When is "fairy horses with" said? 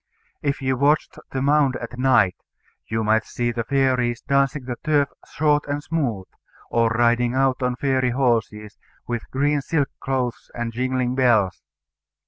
7.75-9.29